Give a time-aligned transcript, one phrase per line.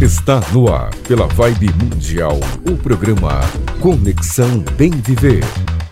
[0.00, 2.38] Está no ar, pela Vibe Mundial,
[2.70, 3.40] o programa
[3.82, 5.42] Conexão Bem Viver.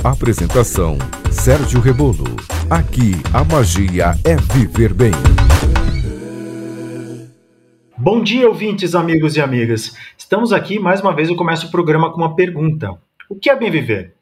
[0.04, 0.96] Apresentação:
[1.32, 2.24] Sérgio Rebolo.
[2.70, 5.10] Aqui a magia é viver bem.
[7.98, 9.96] Bom dia, ouvintes, amigos e amigas.
[10.16, 12.96] Estamos aqui, mais uma vez, eu começo o programa com uma pergunta:
[13.28, 14.14] O que é bem viver?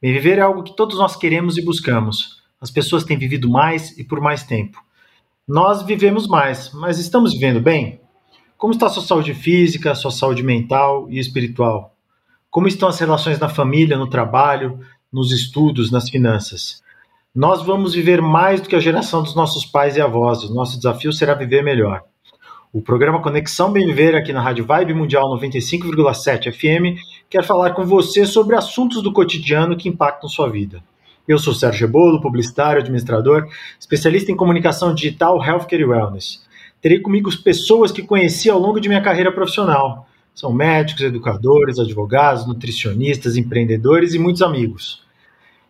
[0.00, 2.40] Bem viver é algo que todos nós queremos e buscamos.
[2.60, 4.78] As pessoas têm vivido mais e por mais tempo.
[5.46, 8.03] Nós vivemos mais, mas estamos vivendo bem?
[8.64, 11.94] Como está a sua saúde física, a sua saúde mental e espiritual?
[12.50, 14.80] Como estão as relações na família, no trabalho,
[15.12, 16.82] nos estudos, nas finanças?
[17.34, 20.44] Nós vamos viver mais do que a geração dos nossos pais e avós.
[20.44, 22.04] O nosso desafio será viver melhor.
[22.72, 27.84] O programa Conexão Bem Viver aqui na Rádio Vibe Mundial 95,7 FM quer falar com
[27.84, 30.82] você sobre assuntos do cotidiano que impactam sua vida.
[31.28, 33.46] Eu sou Sérgio Bolo, publicitário, administrador,
[33.78, 36.42] especialista em comunicação digital, healthcare e wellness
[36.84, 40.06] terei comigo pessoas que conheci ao longo de minha carreira profissional.
[40.34, 45.02] São médicos, educadores, advogados, nutricionistas, empreendedores e muitos amigos.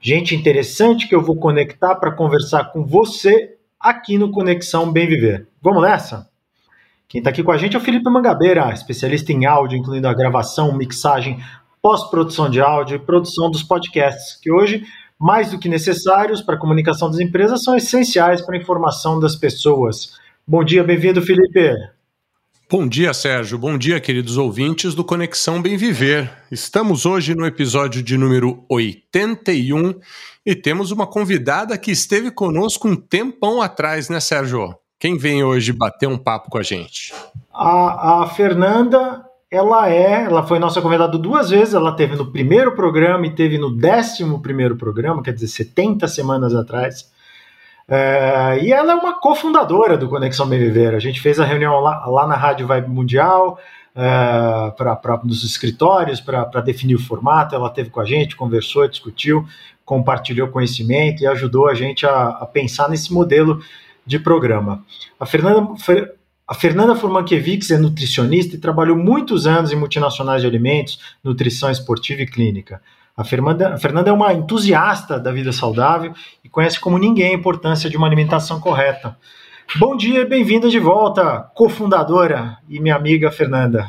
[0.01, 5.47] Gente interessante que eu vou conectar para conversar com você aqui no Conexão Bem Viver.
[5.63, 6.29] Vamos nessa?
[7.07, 10.15] Quem está aqui com a gente é o Felipe Mangabeira, especialista em áudio, incluindo a
[10.15, 11.39] gravação, mixagem,
[11.81, 14.83] pós-produção de áudio e produção dos podcasts, que hoje,
[15.17, 19.37] mais do que necessários para a comunicação das empresas, são essenciais para a informação das
[19.37, 20.24] pessoas.
[20.47, 21.75] Bom dia, bem-vindo, Felipe.
[22.71, 23.57] Bom dia, Sérgio.
[23.57, 26.31] Bom dia, queridos ouvintes do Conexão Bem Viver.
[26.53, 29.95] Estamos hoje no episódio de número 81
[30.45, 34.75] e temos uma convidada que esteve conosco um tempão atrás, né, Sérgio?
[35.01, 37.15] Quem vem hoje bater um papo com a gente?
[37.51, 42.75] A, a Fernanda, ela é, ela foi nossa convidada duas vezes, ela teve no primeiro
[42.75, 47.14] programa e teve no décimo primeiro programa, quer dizer, 70 semanas atrás.
[47.87, 50.95] É, e ela é uma cofundadora do Conexão Bem Viver.
[50.95, 53.59] A gente fez a reunião lá, lá na Rádio Vibe Mundial,
[53.95, 57.55] é, para nos escritórios, para definir o formato.
[57.55, 59.47] Ela teve com a gente, conversou, discutiu,
[59.85, 63.61] compartilhou conhecimento e ajudou a gente a, a pensar nesse modelo
[64.07, 64.85] de programa.
[65.19, 65.69] A Fernanda,
[66.47, 72.23] a Fernanda Furmankiewicz é nutricionista e trabalhou muitos anos em multinacionais de alimentos, nutrição esportiva
[72.23, 72.83] e clínica.
[73.17, 77.35] A Fernanda, a Fernanda é uma entusiasta da vida saudável e conhece como ninguém a
[77.35, 79.17] importância de uma alimentação correta.
[79.77, 83.89] Bom dia e bem-vinda de volta, cofundadora e minha amiga Fernanda.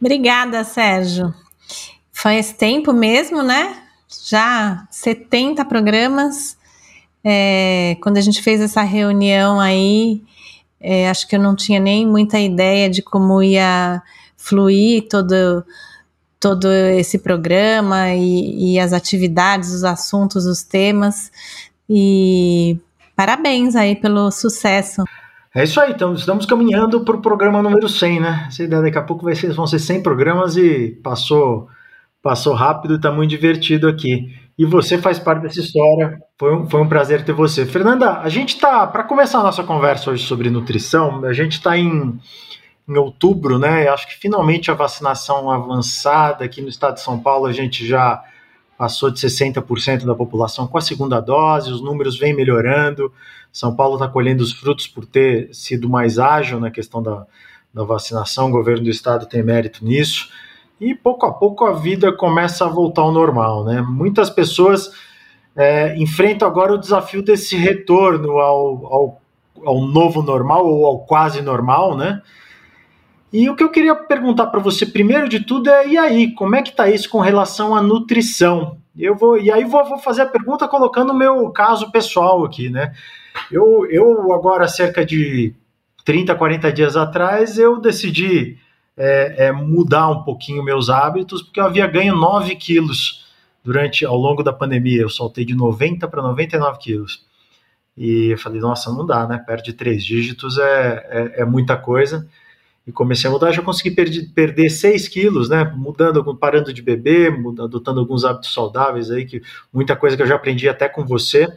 [0.00, 1.34] Obrigada, Sérgio.
[2.10, 3.82] Faz tempo mesmo, né?
[4.26, 6.56] Já 70 programas.
[7.22, 10.22] É, quando a gente fez essa reunião aí,
[10.80, 14.02] é, acho que eu não tinha nem muita ideia de como ia
[14.34, 15.62] fluir todo
[16.44, 21.32] todo esse programa e, e as atividades, os assuntos, os temas.
[21.88, 22.76] E
[23.16, 25.04] parabéns aí pelo sucesso.
[25.54, 28.44] É isso aí, então, estamos caminhando para o programa número 100, né?
[28.48, 31.66] Essa ideia daqui a pouco vai ser, vão ser 100 programas e passou,
[32.22, 34.30] passou rápido está muito divertido aqui.
[34.58, 37.64] E você faz parte dessa história, foi um, foi um prazer ter você.
[37.64, 41.78] Fernanda, a gente está, para começar a nossa conversa hoje sobre nutrição, a gente está
[41.78, 42.18] em
[42.88, 43.88] em outubro, né?
[43.88, 48.22] Acho que finalmente a vacinação avançada aqui no estado de São Paulo, a gente já
[48.76, 53.12] passou de 60% da população com a segunda dose, os números vêm melhorando.
[53.52, 57.24] São Paulo está colhendo os frutos por ter sido mais ágil na questão da,
[57.72, 60.28] da vacinação, o governo do estado tem mérito nisso.
[60.80, 63.80] E pouco a pouco a vida começa a voltar ao normal, né?
[63.80, 64.90] Muitas pessoas
[65.56, 69.22] é, enfrentam agora o desafio desse retorno ao, ao,
[69.64, 72.20] ao novo normal ou ao quase normal, né?
[73.34, 76.54] E o que eu queria perguntar para você primeiro de tudo é e aí, como
[76.54, 78.78] é que está isso com relação à nutrição?
[78.96, 82.70] Eu vou e aí vou, vou fazer a pergunta colocando o meu caso pessoal aqui,
[82.70, 82.94] né?
[83.50, 85.52] Eu, eu agora cerca de
[86.04, 88.56] 30, 40 dias atrás eu decidi
[88.96, 93.26] é, é, mudar um pouquinho meus hábitos porque eu havia ganho 9 quilos
[93.64, 95.02] durante ao longo da pandemia.
[95.02, 97.26] Eu saltei de 90 para 99 quilos.
[97.96, 99.38] E eu falei, nossa, não dá, né?
[99.38, 102.28] Perde três dígitos é, é, é muita coisa
[102.86, 105.64] e comecei a mudar, já consegui perder, perder 6 quilos, né?
[105.74, 109.40] Mudando, parando de beber, adotando alguns hábitos saudáveis aí, que
[109.72, 111.48] muita coisa que eu já aprendi até com você.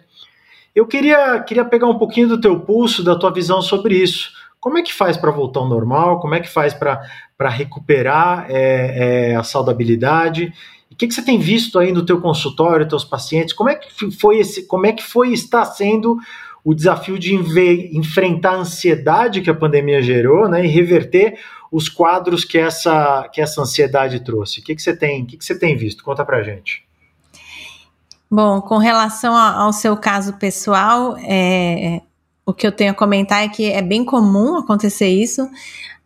[0.73, 4.31] Eu queria, queria pegar um pouquinho do teu pulso, da tua visão sobre isso.
[4.59, 6.19] Como é que faz para voltar ao normal?
[6.19, 10.53] Como é que faz para recuperar é, é, a saudabilidade?
[10.89, 13.53] O que, que você tem visto aí no teu consultório, teus pacientes?
[13.53, 16.17] Como é que foi esse, como é que foi está sendo
[16.67, 17.33] o desafio de
[17.97, 21.39] enfrentar a ansiedade que a pandemia gerou né, e reverter
[21.71, 24.59] os quadros que essa, que essa ansiedade trouxe.
[24.59, 25.23] O que, que você tem?
[25.23, 26.03] O que, que você tem visto?
[26.03, 26.85] Conta pra gente.
[28.29, 32.01] Bom, com relação ao seu caso pessoal, é,
[32.45, 35.49] o que eu tenho a comentar é que é bem comum acontecer isso.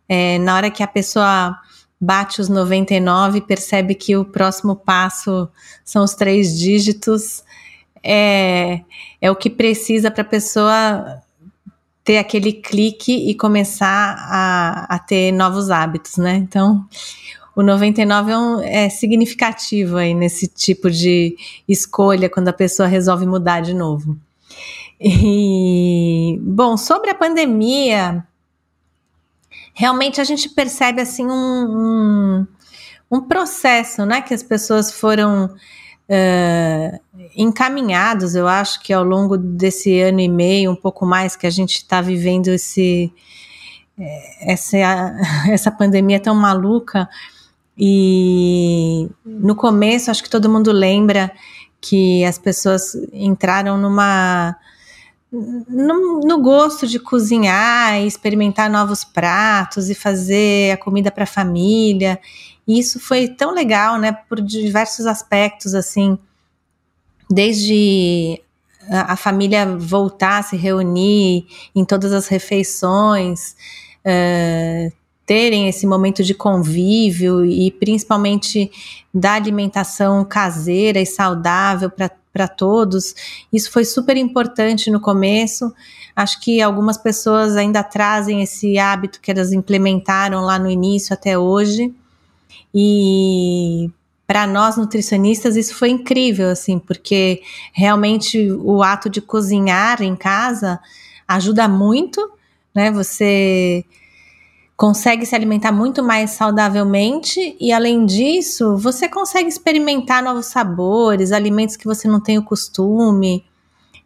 [0.08, 1.58] é, na hora que a pessoa
[2.00, 5.48] bate os 99, percebe que o próximo passo
[5.84, 7.42] são os três dígitos,
[8.02, 8.80] é,
[9.20, 11.22] é o que precisa para a pessoa
[12.04, 16.36] ter aquele clique e começar a, a ter novos hábitos, né?
[16.36, 16.84] Então,
[17.54, 21.36] o 99 é, um, é significativo aí nesse tipo de
[21.68, 24.16] escolha quando a pessoa resolve mudar de novo.
[25.00, 28.24] E, bom, sobre a pandemia,
[29.74, 32.46] realmente a gente percebe assim um, um,
[33.10, 35.54] um processo, né, que as pessoas foram
[36.12, 37.00] uh,
[37.34, 41.50] encaminhados, eu acho que ao longo desse ano e meio, um pouco mais, que a
[41.50, 43.12] gente está vivendo esse
[43.98, 44.76] eh, essa,
[45.50, 47.08] essa pandemia tão maluca.
[47.76, 51.32] E no começo, acho que todo mundo lembra
[51.80, 54.56] que as pessoas entraram numa
[55.32, 61.26] no, no, gosto de cozinhar e experimentar novos pratos e fazer a comida para a
[61.26, 62.20] família.
[62.68, 66.18] E isso foi tão legal, né, por diversos aspectos, assim,
[67.30, 68.42] desde
[68.90, 73.56] a, a família voltar a se reunir em todas as refeições,
[74.04, 74.92] uh,
[75.24, 78.70] terem esse momento de convívio e principalmente
[79.14, 82.10] da alimentação caseira e saudável para
[82.48, 83.14] todos.
[83.52, 85.72] Isso foi super importante no começo.
[86.14, 91.38] Acho que algumas pessoas ainda trazem esse hábito que elas implementaram lá no início até
[91.38, 91.94] hoje.
[92.74, 93.90] E
[94.26, 97.42] para nós nutricionistas isso foi incrível, assim, porque
[97.72, 100.80] realmente o ato de cozinhar em casa
[101.28, 102.32] ajuda muito,
[102.74, 102.90] né?
[102.90, 103.84] Você
[104.82, 111.76] consegue se alimentar muito mais saudavelmente e além disso, você consegue experimentar novos sabores, alimentos
[111.76, 113.46] que você não tem o costume.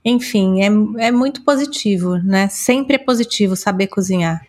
[0.04, 2.50] Enfim, é, é muito positivo, né?
[2.50, 4.46] Sempre é positivo saber cozinhar.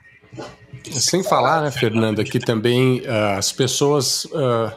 [0.92, 4.26] Sem falar, né, Fernanda, que também uh, as pessoas.
[4.26, 4.70] Uh,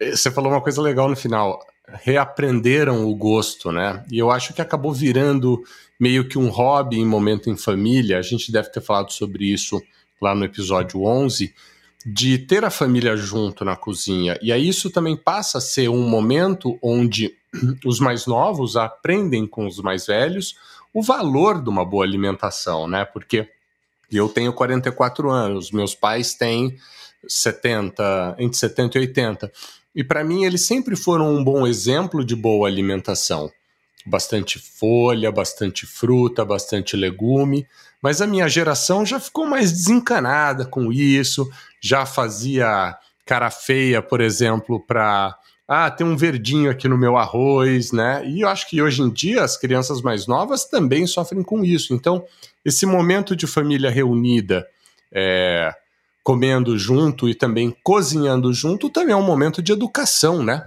[0.00, 1.60] você falou uma coisa legal no final.
[2.02, 4.04] Reaprenderam o gosto, né?
[4.10, 5.62] E eu acho que acabou virando
[5.98, 8.18] meio que um hobby em momento em família.
[8.18, 9.80] A gente deve ter falado sobre isso
[10.20, 11.54] lá no episódio 11,
[12.04, 14.38] de ter a família junto na cozinha.
[14.40, 17.34] E aí isso também passa a ser um momento onde
[17.84, 20.56] os mais novos aprendem com os mais velhos
[20.92, 23.04] o valor de uma boa alimentação, né?
[23.04, 23.48] Porque
[24.10, 26.76] eu tenho 44 anos, meus pais têm
[27.26, 29.52] 70, entre 70 e 80.
[29.94, 33.50] E para mim eles sempre foram um bom exemplo de boa alimentação.
[34.06, 37.66] Bastante folha, bastante fruta, bastante legume,
[38.02, 41.48] mas a minha geração já ficou mais desencanada com isso,
[41.80, 42.96] já fazia
[43.26, 45.36] cara feia, por exemplo, para
[45.68, 48.22] ah, tem um verdinho aqui no meu arroz, né?
[48.26, 51.92] E eu acho que hoje em dia as crianças mais novas também sofrem com isso.
[51.92, 52.24] Então,
[52.64, 54.66] esse momento de família reunida,
[55.12, 55.70] é,
[56.24, 60.66] comendo junto e também cozinhando junto, também é um momento de educação, né?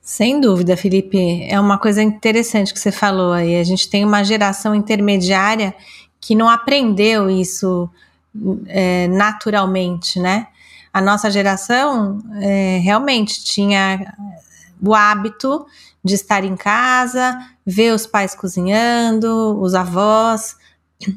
[0.00, 1.42] Sem dúvida, Felipe.
[1.42, 3.56] É uma coisa interessante que você falou aí.
[3.56, 5.74] A gente tem uma geração intermediária
[6.20, 7.88] que não aprendeu isso
[8.66, 10.46] é, naturalmente, né?
[10.92, 14.12] a nossa geração é, realmente tinha
[14.82, 15.66] o hábito
[16.02, 20.56] de estar em casa, ver os pais cozinhando, os avós,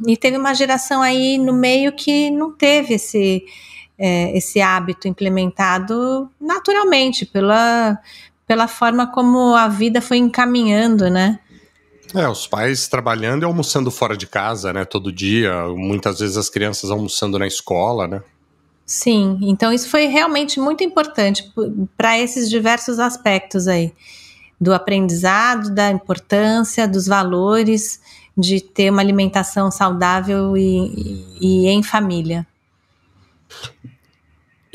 [0.08, 3.44] e teve uma geração aí no meio que não teve esse,
[3.98, 7.98] é, esse hábito implementado naturalmente, pela,
[8.46, 11.40] pela forma como a vida foi encaminhando, né?
[12.14, 16.50] É, os pais trabalhando e almoçando fora de casa, né, todo dia, muitas vezes as
[16.50, 18.22] crianças almoçando na escola, né?
[18.86, 21.52] Sim, então isso foi realmente muito importante
[21.98, 23.94] para esses diversos aspectos aí
[24.60, 28.00] do aprendizado, da importância, dos valores
[28.38, 32.48] de ter uma alimentação saudável e, e, em família.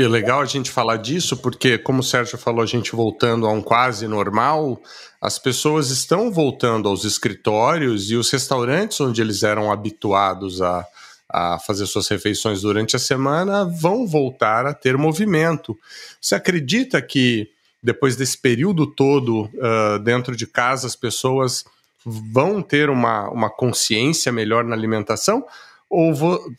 [0.01, 3.51] É legal a gente falar disso, porque, como o Sérgio falou, a gente voltando a
[3.51, 4.81] um quase normal,
[5.21, 10.87] as pessoas estão voltando aos escritórios e os restaurantes onde eles eram habituados a,
[11.29, 15.77] a fazer suas refeições durante a semana vão voltar a ter movimento.
[16.21, 17.51] Você acredita que
[17.83, 21.65] depois desse período todo uh, dentro de casa as pessoas
[22.07, 25.45] vão ter uma, uma consciência melhor na alimentação?
[25.91, 26.13] Ou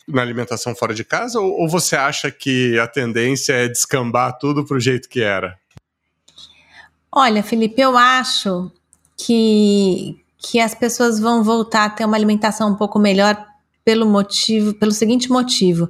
[0.07, 1.39] na alimentação fora de casa?
[1.39, 5.57] Ou, ou você acha que a tendência é descambar tudo para o jeito que era?
[7.11, 8.71] Olha, Felipe, eu acho
[9.17, 13.45] que, que as pessoas vão voltar a ter uma alimentação um pouco melhor
[13.83, 15.89] pelo motivo, pelo seguinte motivo.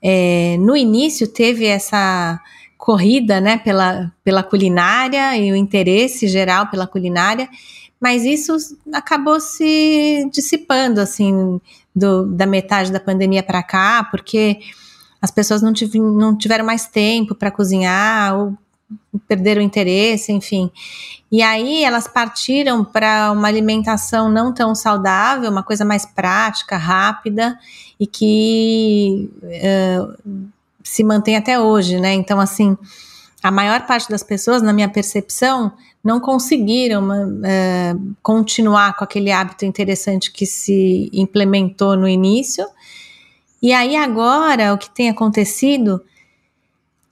[0.00, 2.40] É, no início teve essa
[2.78, 7.48] corrida, né, pela, pela culinária e o interesse geral pela culinária,
[8.00, 8.56] mas isso
[8.92, 11.60] acabou se dissipando, assim,
[11.94, 14.58] do, da metade da pandemia para cá, porque
[15.20, 18.58] as pessoas não, tiv não tiveram mais tempo para cozinhar ou
[19.28, 20.70] perderam interesse, enfim.
[21.30, 27.58] E aí elas partiram para uma alimentação não tão saudável, uma coisa mais prática, rápida
[27.98, 30.42] e que uh,
[30.82, 32.12] se mantém até hoje, né?
[32.12, 32.76] Então, assim,
[33.42, 39.64] a maior parte das pessoas, na minha percepção, não conseguiram uh, continuar com aquele hábito
[39.64, 42.66] interessante que se implementou no início.
[43.62, 46.02] E aí agora o que tem acontecido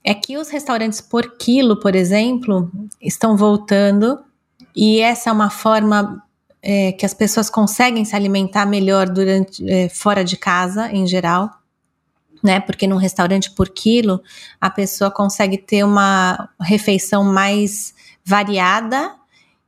[0.03, 2.69] é que os restaurantes por quilo, por exemplo,
[2.99, 4.19] estão voltando
[4.75, 6.21] e essa é uma forma
[6.61, 11.49] é, que as pessoas conseguem se alimentar melhor durante é, fora de casa, em geral,
[12.43, 12.59] né?
[12.59, 14.21] Porque num restaurante por quilo
[14.59, 17.93] a pessoa consegue ter uma refeição mais
[18.25, 19.13] variada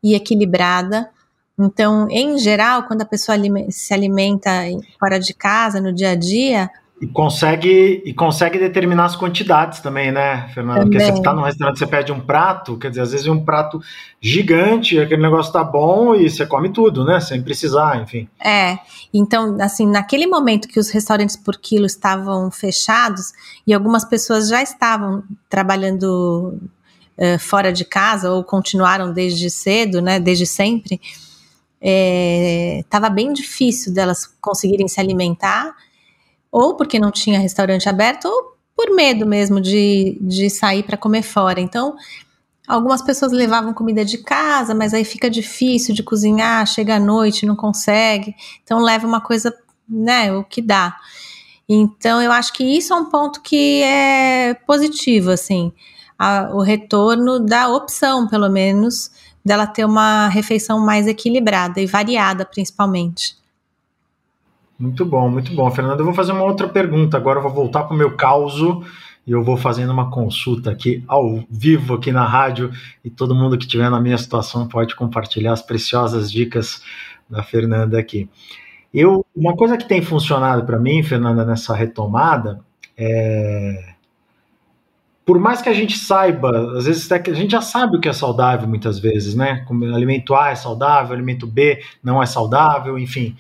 [0.04, 1.10] e equilibrada.
[1.60, 3.38] Então, em geral, quando a pessoa
[3.70, 4.50] se alimenta
[5.00, 6.70] fora de casa, no dia a dia,
[7.04, 10.82] e consegue, e consegue determinar as quantidades também, né, Fernanda?
[10.82, 11.00] Também.
[11.00, 13.44] Porque você está num restaurante, você pede um prato, quer dizer, às vezes é um
[13.44, 13.82] prato
[14.22, 17.20] gigante, aquele negócio tá bom e você come tudo, né?
[17.20, 18.30] Sem precisar, enfim.
[18.42, 18.78] É.
[19.14, 23.34] Então, assim, naquele momento que os restaurantes por quilo estavam fechados
[23.68, 26.58] e algumas pessoas já estavam trabalhando
[27.18, 30.20] uh, fora de casa ou continuaram desde cedo, né?
[30.20, 31.00] Desde sempre,
[32.80, 35.76] estava é, bem difícil delas conseguirem se alimentar
[36.54, 41.24] ou porque não tinha restaurante aberto, ou por medo mesmo de, de sair para comer
[41.24, 41.60] fora.
[41.60, 41.96] Então,
[42.68, 47.48] algumas pessoas levavam comida de casa, mas aí fica difícil de cozinhar, chega à noite,
[47.48, 48.36] não consegue.
[48.64, 49.52] Então, leva uma coisa,
[49.90, 50.96] né, o que dá.
[51.68, 55.74] Então, eu acho que isso é um ponto que é positivo, assim,
[56.24, 59.12] a, o retorno da opção, pelo menos,
[59.44, 63.36] dela ter uma refeição mais equilibrada e variada, principalmente.
[64.80, 65.70] Muito bom, muito bom.
[65.70, 67.18] Fernando, eu vou fazer uma outra pergunta.
[67.18, 68.84] Agora eu vou voltar para o meu causo
[69.28, 72.72] e eu vou fazendo uma consulta aqui ao vivo aqui na rádio
[73.04, 76.82] e todo mundo que estiver na minha situação pode compartilhar as preciosas dicas
[77.30, 78.30] da Fernanda aqui.
[78.94, 82.62] Eu, uma coisa que tem funcionado para mim, Fernanda, nessa retomada
[82.98, 83.93] é
[85.26, 88.14] por mais que a gente saiba, às vezes a gente já sabe o que é
[88.14, 89.64] saudável muitas vezes, né?
[89.68, 93.36] Como alimento A é saudável, alimento B não é saudável, enfim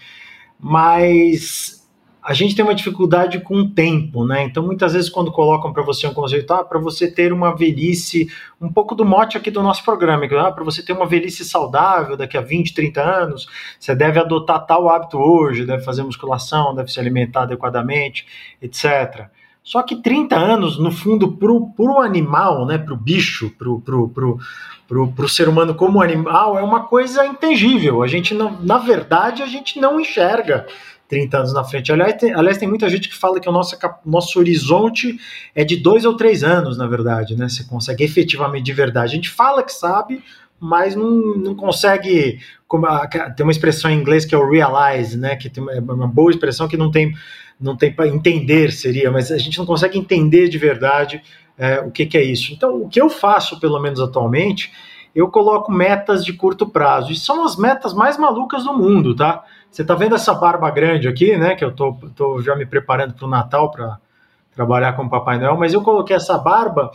[0.64, 1.84] mas
[2.22, 4.46] a gente tem uma dificuldade com o tempo, né?
[4.46, 8.30] Então, muitas vezes, quando colocam para você um conceito, ah, para você ter uma velhice,
[8.62, 11.44] um pouco do mote aqui do nosso programa, que, ah, para você ter uma velhice
[11.44, 13.46] saudável daqui a 20, 30 anos,
[13.78, 18.26] você deve adotar tal hábito hoje, deve fazer musculação, deve se alimentar adequadamente,
[18.62, 19.28] etc.
[19.64, 23.80] Só que 30 anos, no fundo, para o animal, né, para o bicho, para o
[23.80, 24.38] pro, pro,
[24.88, 28.04] pro, pro ser humano como animal, é uma coisa intangível.
[28.04, 30.68] A gente não, na verdade, a gente não enxerga
[31.08, 31.92] 30 anos na frente.
[31.94, 35.18] Aliás tem, aliás, tem muita gente que fala que o nosso, nosso horizonte
[35.56, 37.48] é de dois ou três anos, na verdade, né?
[37.48, 39.14] Você consegue efetivamente de verdade.
[39.14, 40.22] A gente fala que sabe,
[40.60, 42.40] mas não, não consegue.
[43.36, 45.36] Tem uma expressão em inglês que é o realize, né?
[45.36, 47.14] Que tem uma, uma boa expressão que não tem
[47.64, 51.24] não tem para entender seria, mas a gente não consegue entender de verdade
[51.58, 52.52] é, o que, que, é isso.
[52.52, 54.72] Então, o que eu faço, pelo menos atualmente,
[55.16, 57.12] eu coloco metas de curto prazo.
[57.12, 59.44] E são as metas mais malucas do mundo, tá?
[59.72, 61.56] Você tá vendo essa barba grande aqui, né?
[61.56, 63.98] Que eu tô, tô já me preparando para o Natal para
[64.54, 66.92] trabalhar com o Papai Noel, mas eu coloquei essa barba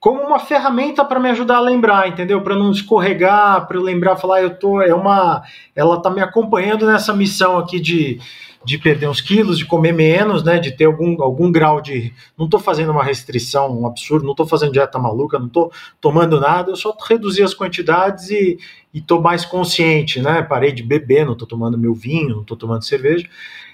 [0.00, 2.40] como uma ferramenta para me ajudar a lembrar, entendeu?
[2.40, 5.42] Para não escorregar, para lembrar, falar, eu tô, é uma,
[5.76, 8.18] ela tá me acompanhando nessa missão aqui de
[8.64, 10.58] de perder uns quilos, de comer menos, né?
[10.58, 12.12] De ter algum, algum grau de.
[12.36, 16.38] Não estou fazendo uma restrição, um absurdo, não estou fazendo dieta maluca, não estou tomando
[16.38, 18.58] nada, eu só reduzi as quantidades e
[18.92, 20.42] estou mais consciente, né?
[20.42, 23.26] Parei de beber, não estou tomando meu vinho, não estou tomando cerveja.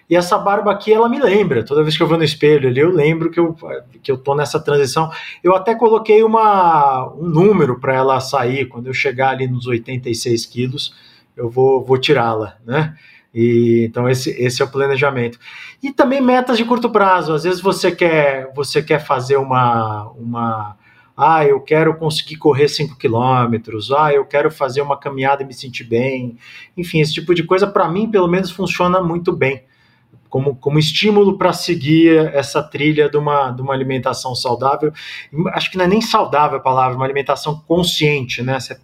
[0.09, 1.64] E essa barba aqui, ela me lembra.
[1.64, 3.57] Toda vez que eu vou no espelho ali, eu lembro que eu,
[4.00, 5.11] que eu tô nessa transição.
[5.43, 8.66] Eu até coloquei uma, um número para ela sair.
[8.66, 10.95] Quando eu chegar ali nos 86 quilos,
[11.37, 12.95] eu vou, vou tirá-la, né?
[13.35, 15.38] E, então esse, esse é o planejamento.
[15.83, 17.35] E também metas de curto prazo.
[17.35, 20.76] Às vezes você quer você quer fazer uma uma
[21.16, 25.54] ah, eu quero conseguir correr 5 quilômetros, ah, eu quero fazer uma caminhada e me
[25.54, 26.37] sentir bem.
[26.76, 29.64] Enfim, esse tipo de coisa para mim pelo menos funciona muito bem.
[30.28, 34.92] Como, como estímulo para seguir essa trilha de uma, de uma alimentação saudável.
[35.54, 38.59] Acho que não é nem saudável a palavra, uma alimentação consciente, né?
[38.61, 38.75] Você,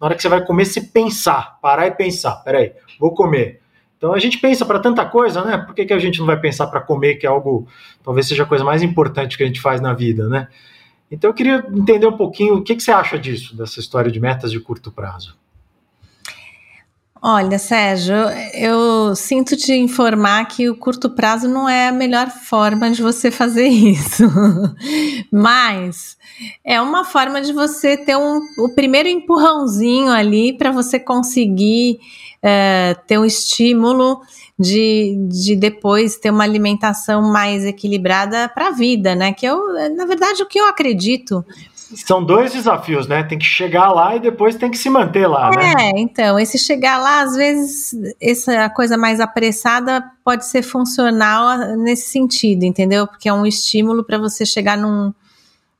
[0.00, 3.60] na hora que você vai comer, você pensar, parar e pensar: peraí, vou comer
[3.96, 5.58] então a gente pensa para tanta coisa, né?
[5.58, 7.66] Por que, que a gente não vai pensar para comer, que é algo,
[8.04, 10.48] talvez seja a coisa mais importante que a gente faz na vida, né?
[11.10, 14.20] Então eu queria entender um pouquinho o que, que você acha disso, dessa história de
[14.20, 15.36] metas de curto prazo.
[17.22, 18.14] Olha, Sérgio,
[18.54, 23.30] eu sinto te informar que o curto prazo não é a melhor forma de você
[23.30, 24.24] fazer isso.
[25.32, 26.16] Mas
[26.62, 31.98] é uma forma de você ter um, o primeiro empurrãozinho ali para você conseguir
[32.46, 34.20] uh, ter um estímulo
[34.58, 39.32] de, de depois ter uma alimentação mais equilibrada para a vida, né?
[39.32, 39.60] Que eu,
[39.94, 41.44] na verdade, o que eu acredito
[41.94, 43.22] são dois desafios, né?
[43.22, 45.72] Tem que chegar lá e depois tem que se manter lá, né?
[45.78, 52.10] É, então, esse chegar lá, às vezes, essa coisa mais apressada pode ser funcional nesse
[52.10, 53.06] sentido, entendeu?
[53.06, 55.14] Porque é um estímulo para você chegar num,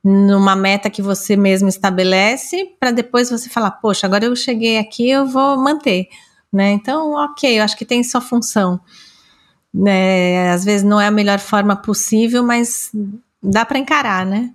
[0.01, 5.09] numa meta que você mesmo estabelece, para depois você falar, poxa, agora eu cheguei aqui,
[5.09, 6.07] eu vou manter,
[6.51, 6.71] né?
[6.71, 8.79] Então, ok, eu acho que tem sua função.
[9.73, 10.49] Né?
[10.51, 12.91] Às vezes não é a melhor forma possível, mas
[13.41, 14.51] dá para encarar, né?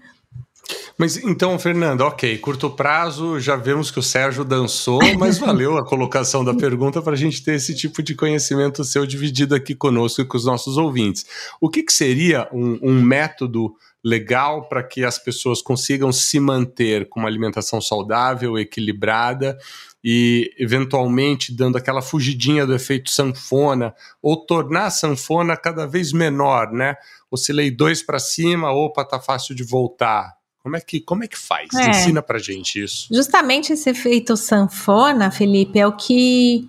[0.97, 5.85] Mas então, Fernando, ok, curto prazo, já vemos que o Sérgio dançou, mas valeu a
[5.85, 10.21] colocação da pergunta para a gente ter esse tipo de conhecimento seu dividido aqui conosco
[10.21, 11.27] e com os nossos ouvintes.
[11.61, 17.09] O que, que seria um, um método legal para que as pessoas consigam se manter
[17.09, 19.57] com uma alimentação saudável, equilibrada
[20.05, 26.73] e eventualmente dando aquela fugidinha do efeito sanfona ou tornar a sanfona cada vez menor,
[26.73, 26.97] né?
[27.31, 31.37] Oscilei dois para cima, opa, tá fácil de voltar como é que, como é que
[31.37, 31.69] faz?
[31.75, 31.91] É.
[31.91, 33.09] Ensina pra gente isso.
[33.11, 36.69] Justamente esse efeito sanfona, Felipe, é o que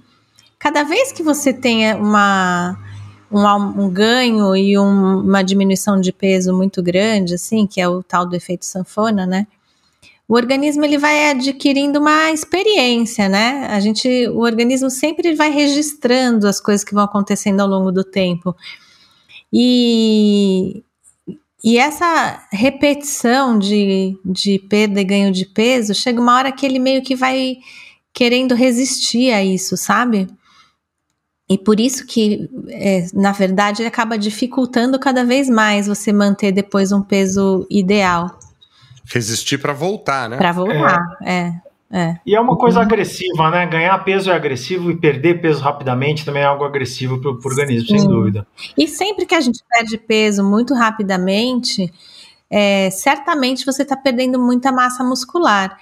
[0.57, 2.75] cada vez que você tenha uma
[3.31, 8.01] um, um ganho e um, uma diminuição de peso muito grande, assim, que é o
[8.01, 9.45] tal do efeito sanfona, né?
[10.27, 13.67] O organismo ele vai adquirindo uma experiência, né?
[13.69, 18.03] A gente, o organismo sempre vai registrando as coisas que vão acontecendo ao longo do
[18.03, 18.55] tempo.
[19.51, 20.83] E
[21.63, 26.77] e essa repetição de, de perda e ganho de peso, chega uma hora que ele
[26.77, 27.55] meio que vai
[28.13, 30.27] querendo resistir a isso, sabe?
[31.49, 36.51] E por isso que, é, na verdade, ele acaba dificultando cada vez mais você manter
[36.51, 38.37] depois um peso ideal.
[39.05, 40.37] Resistir para voltar, né?
[40.37, 41.33] Para voltar, é.
[41.33, 41.53] é.
[41.95, 42.17] É.
[42.25, 42.85] E é uma coisa uhum.
[42.85, 43.67] agressiva, né?
[43.67, 47.87] Ganhar peso é agressivo e perder peso rapidamente também é algo agressivo para o organismo,
[47.87, 47.99] Sim.
[47.99, 48.47] sem dúvida.
[48.75, 51.93] E sempre que a gente perde peso muito rapidamente,
[52.49, 55.77] é, certamente você está perdendo muita massa muscular.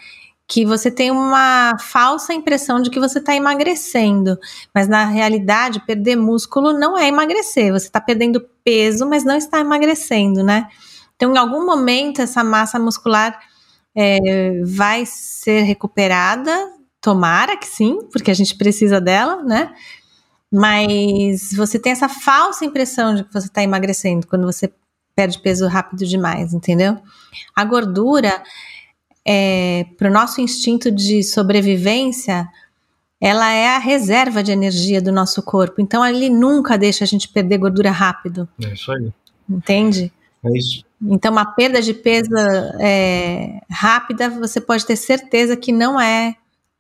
[0.45, 4.38] Que você tem uma falsa impressão de que você está emagrecendo,
[4.76, 7.72] mas na realidade, perder músculo não é emagrecer.
[7.72, 10.67] Você está perdendo peso, mas não está emagrecendo, né?
[11.21, 13.39] Então, em algum momento, essa massa muscular
[13.95, 16.51] é, vai ser recuperada,
[16.99, 19.71] tomara que sim, porque a gente precisa dela, né?
[20.51, 24.73] Mas você tem essa falsa impressão de que você está emagrecendo quando você
[25.15, 26.97] perde peso rápido demais, entendeu?
[27.55, 28.41] A gordura,
[29.23, 32.49] é, para o nosso instinto de sobrevivência,
[33.21, 35.79] ela é a reserva de energia do nosso corpo.
[35.79, 38.49] Então, ele nunca deixa a gente perder gordura rápido.
[38.60, 39.13] É isso aí.
[39.47, 40.12] Entende?
[40.43, 40.84] É isso.
[41.01, 42.36] Então, uma perda de peso
[42.80, 46.36] é, rápida, você pode ter certeza que não é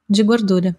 [0.09, 0.75] de gordura.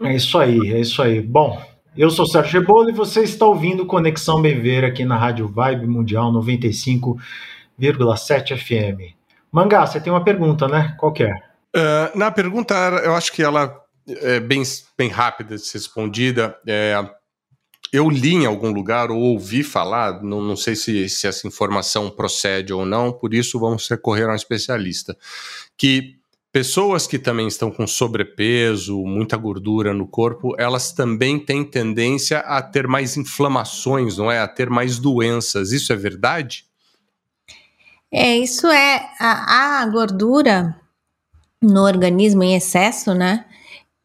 [0.00, 1.20] É isso aí, é isso aí.
[1.20, 1.60] Bom,
[1.96, 6.32] eu sou Sérgio Rebolo e você está ouvindo Conexão Bever aqui na Rádio Vibe Mundial
[6.32, 9.14] 95,7 FM.
[9.50, 10.94] Mangá, você tem uma pergunta, né?
[10.98, 11.32] Qual é?
[11.76, 14.62] Uh, na pergunta, eu acho que ela é bem,
[14.96, 16.56] bem rápida de ser respondida.
[16.66, 16.94] É,
[17.92, 22.10] eu li em algum lugar ou ouvi falar, não, não sei se, se essa informação
[22.10, 25.16] procede ou não, por isso vamos recorrer a um especialista,
[25.76, 26.18] que
[26.52, 32.60] pessoas que também estão com sobrepeso, muita gordura no corpo, elas também têm tendência a
[32.60, 34.40] ter mais inflamações, não é?
[34.40, 35.72] A ter mais doenças.
[35.72, 36.64] Isso é verdade?
[38.10, 40.74] É, isso é a, a gordura
[41.62, 43.44] no organismo em excesso, né?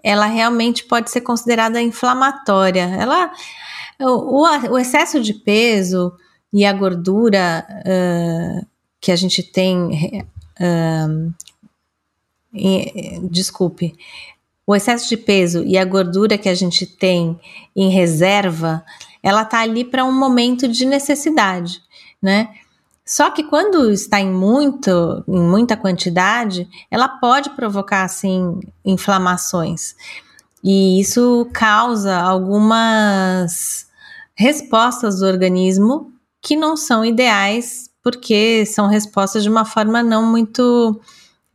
[0.04, 2.84] Ela realmente pode ser considerada inflamatória.
[2.84, 3.32] Ela
[4.00, 6.14] o, o, excesso de peso
[6.52, 8.68] e a gordura uh,
[9.00, 10.26] que a gente tem.
[10.60, 11.34] Uh,
[12.54, 13.96] em, desculpe.
[14.66, 17.38] O excesso de peso e a gordura que a gente tem
[17.76, 18.86] em reserva,
[19.22, 21.82] ela tá ali para um momento de necessidade,
[22.22, 22.50] né?
[23.06, 29.96] Só que quando está em muito, em muita quantidade, ela pode provocar assim inflamações.
[30.64, 33.86] E isso causa algumas
[34.36, 41.02] respostas do organismo que não são ideais, porque são respostas de uma forma não muito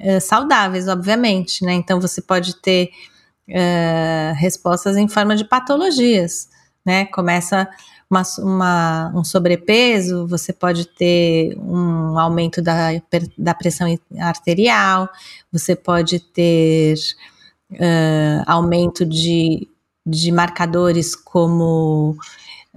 [0.00, 1.72] uh, saudáveis, obviamente, né?
[1.72, 2.90] Então você pode ter
[3.48, 6.48] uh, respostas em forma de patologias,
[6.84, 7.06] né?
[7.06, 7.68] Começa
[8.11, 12.90] uma, uma, um sobrepeso, você pode ter um aumento da,
[13.37, 13.87] da pressão
[14.18, 15.09] arterial,
[15.53, 16.97] você pode ter
[17.73, 19.68] uh, aumento de
[20.09, 22.16] de marcadores como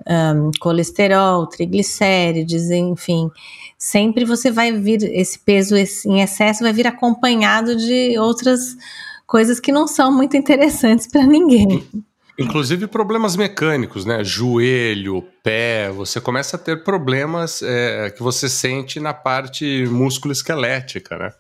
[0.08, 3.30] um, colesterol, triglicérides, enfim.
[3.78, 8.76] Sempre você vai vir, esse peso em excesso vai vir acompanhado de outras
[9.26, 11.84] coisas que não são muito interessantes para ninguém.
[12.42, 14.24] Inclusive problemas mecânicos, né?
[14.24, 21.34] Joelho, pé, você começa a ter problemas é, que você sente na parte músculo-esquelética, né?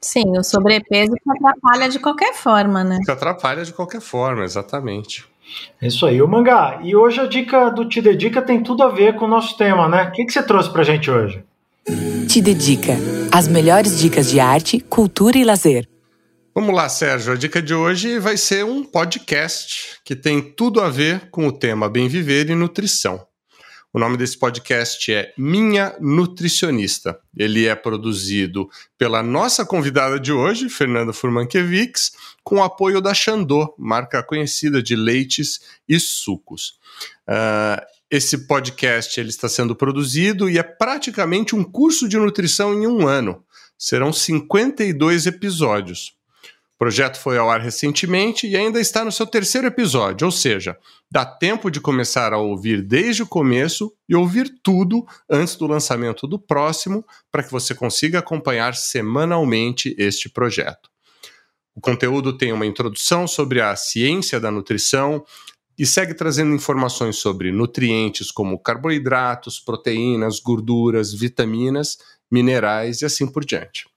[0.00, 3.00] Sim, o sobrepeso que atrapalha de qualquer forma, né?
[3.04, 5.24] Que atrapalha de qualquer forma, exatamente.
[5.80, 6.80] É isso aí, o Mangá.
[6.82, 9.88] E hoje a dica do Te Dedica tem tudo a ver com o nosso tema,
[9.88, 10.04] né?
[10.04, 11.42] O que, que você trouxe pra gente hoje?
[12.28, 12.92] Te Dedica.
[13.32, 15.88] As melhores dicas de arte, cultura e lazer.
[16.56, 17.32] Vamos lá, Sérgio.
[17.32, 21.52] A dica de hoje vai ser um podcast que tem tudo a ver com o
[21.52, 23.26] tema bem viver e nutrição.
[23.92, 27.18] O nome desse podcast é Minha Nutricionista.
[27.36, 32.12] Ele é produzido pela nossa convidada de hoje, Fernanda Furmankiewicz,
[32.44, 36.78] com apoio da Xandô, marca conhecida de leites e sucos.
[37.28, 42.86] Uh, esse podcast ele está sendo produzido e é praticamente um curso de nutrição em
[42.86, 43.44] um ano.
[43.76, 46.14] Serão 52 episódios.
[46.74, 50.76] O projeto foi ao ar recentemente e ainda está no seu terceiro episódio, ou seja,
[51.10, 56.26] dá tempo de começar a ouvir desde o começo e ouvir tudo antes do lançamento
[56.26, 60.90] do próximo, para que você consiga acompanhar semanalmente este projeto.
[61.76, 65.24] O conteúdo tem uma introdução sobre a ciência da nutrição
[65.78, 71.98] e segue trazendo informações sobre nutrientes como carboidratos, proteínas, gorduras, vitaminas,
[72.30, 73.93] minerais e assim por diante.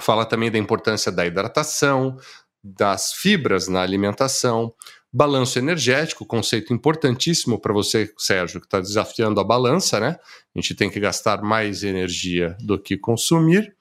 [0.00, 2.18] Fala também da importância da hidratação,
[2.62, 4.74] das fibras na alimentação,
[5.12, 10.18] balanço energético, conceito importantíssimo para você, Sérgio, que está desafiando a balança, né?
[10.54, 13.74] A gente tem que gastar mais energia do que consumir.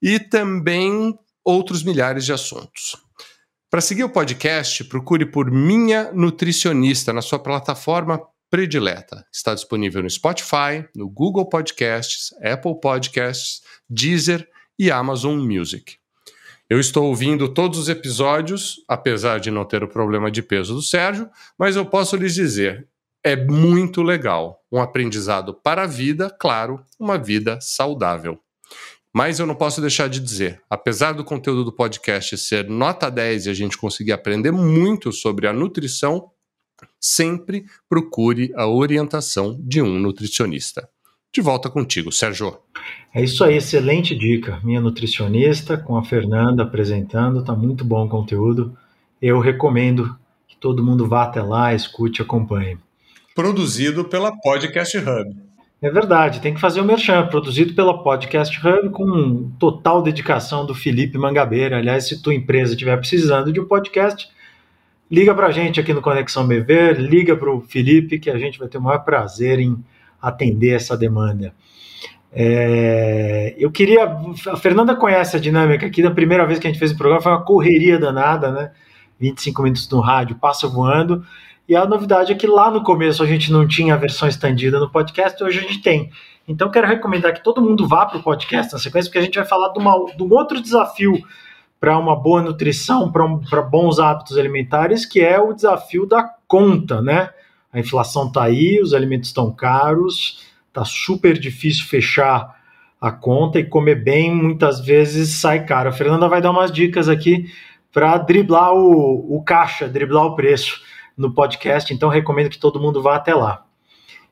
[0.00, 2.96] E também outros milhares de assuntos.
[3.70, 9.26] Para seguir o podcast, procure por Minha Nutricionista na sua plataforma predileta.
[9.30, 13.60] Está disponível no Spotify, no Google Podcasts, Apple Podcasts,
[13.90, 15.96] Deezer e Amazon Music.
[16.70, 20.82] Eu estou ouvindo todos os episódios, apesar de não ter o problema de peso do
[20.82, 22.86] Sérgio, mas eu posso lhes dizer,
[23.24, 24.62] é muito legal.
[24.70, 28.38] Um aprendizado para a vida, claro, uma vida saudável.
[29.14, 33.46] Mas eu não posso deixar de dizer, apesar do conteúdo do podcast ser nota 10
[33.46, 36.30] e a gente conseguir aprender muito sobre a nutrição,
[37.00, 40.88] sempre procure a orientação de um nutricionista.
[41.32, 42.58] De volta contigo, Sérgio.
[43.14, 44.60] É isso aí, excelente dica.
[44.64, 48.76] Minha nutricionista, com a Fernanda apresentando, tá muito bom o conteúdo.
[49.20, 52.78] Eu recomendo que todo mundo vá até lá, escute, acompanhe.
[53.34, 55.36] Produzido pela Podcast Hub.
[55.80, 60.74] É verdade, tem que fazer o merchan, produzido pela Podcast Hub com total dedicação do
[60.74, 61.78] Felipe Mangabeira.
[61.78, 64.28] Aliás, se tua empresa estiver precisando de um podcast,
[65.08, 68.58] liga para a gente aqui no Conexão BV, liga para o Felipe, que a gente
[68.58, 69.76] vai ter o maior prazer em
[70.20, 71.54] atender essa demanda.
[72.32, 74.04] É, eu queria.
[74.48, 76.02] A Fernanda conhece a dinâmica aqui.
[76.02, 78.70] Da primeira vez que a gente fez o programa foi uma correria danada, né?
[79.18, 81.24] 25 minutos no rádio, passa voando.
[81.68, 84.78] E a novidade é que lá no começo a gente não tinha a versão estendida
[84.78, 86.10] no podcast, hoje a gente tem.
[86.46, 89.38] Então quero recomendar que todo mundo vá para o podcast na sequência, porque a gente
[89.38, 91.12] vai falar de, uma, de um outro desafio
[91.78, 97.02] para uma boa nutrição, para um, bons hábitos alimentares, que é o desafio da conta,
[97.02, 97.30] né?
[97.72, 102.56] A inflação está aí, os alimentos estão caros, está super difícil fechar
[103.00, 105.88] a conta e comer bem muitas vezes sai caro.
[105.88, 107.50] A Fernanda vai dar umas dicas aqui
[107.92, 110.80] para driblar o, o caixa, driblar o preço
[111.16, 113.64] no podcast, então recomendo que todo mundo vá até lá.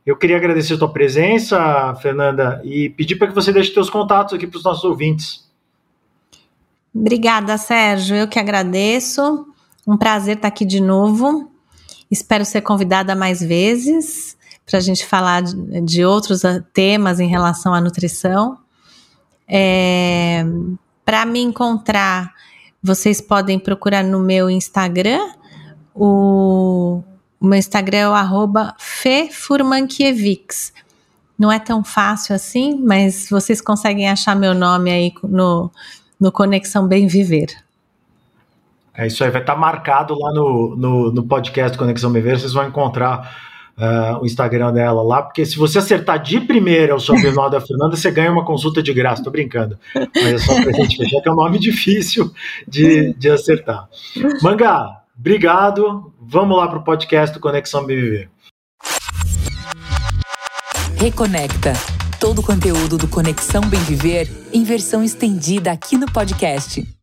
[0.04, 4.34] Eu queria agradecer a tua presença, Fernanda, e pedir para que você deixe seus contatos
[4.34, 5.50] aqui para os nossos ouvintes.
[6.94, 8.16] Obrigada, Sérgio.
[8.16, 9.46] Eu que agradeço.
[9.86, 11.50] Um prazer estar aqui de novo.
[12.10, 17.28] Espero ser convidada mais vezes para a gente falar de, de, outros ah, temas em
[17.28, 18.58] relação à nutrição.
[19.48, 20.44] É,
[21.04, 22.32] para me encontrar,
[22.82, 25.20] vocês podem procurar no meu Instagram.
[25.94, 27.02] O,
[27.40, 28.74] o meu Instagram é o arroba.
[31.38, 35.70] Não é tão fácil assim, mas vocês conseguem achar meu nome aí no,
[36.18, 37.65] no Conexão Bem Viver.
[38.96, 42.52] É isso aí, vai estar tá marcado lá no, no, no podcast Conexão Viver, vocês
[42.52, 43.36] vão encontrar
[43.76, 47.96] uh, o Instagram dela lá, porque se você acertar de primeira o sobrenome da Fernanda,
[47.96, 49.78] você ganha uma consulta de graça, tô brincando.
[49.94, 52.32] Mas é só pra gente fechar que é um nome difícil
[52.66, 53.88] de, de acertar.
[54.42, 56.12] Mangá, obrigado.
[56.20, 58.30] Vamos lá pro podcast Conexão Viver.
[60.96, 61.74] Reconecta.
[62.18, 66.95] Todo o conteúdo do Conexão Bem Viver em versão estendida aqui no podcast.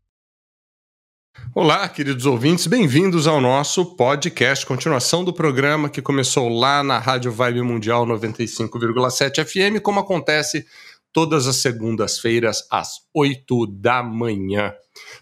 [1.55, 7.31] Olá, queridos ouvintes, bem-vindos ao nosso podcast, continuação do programa que começou lá na Rádio
[7.31, 10.65] Vibe Mundial 95,7 FM, como acontece
[11.11, 14.73] todas as segundas-feiras às 8 da manhã.